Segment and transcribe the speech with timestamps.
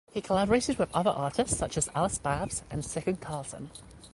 [0.11, 3.69] He collaborated with other artists such as Alice Babs and Sickan Carlsson.